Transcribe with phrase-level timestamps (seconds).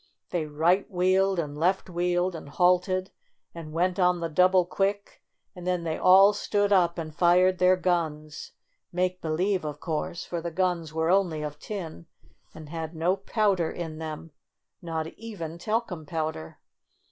[0.31, 3.11] They right wheeled and left wheeled and halted
[3.53, 5.21] and went on the double quick
[5.55, 8.53] and then they all stood up and fired their guns—
[8.91, 12.05] make believe, of course, for the guns IN AN AUTOMOBILE 43 were only of tin,
[12.55, 14.31] and had no powder in them,
[14.81, 16.57] not even talcum powder.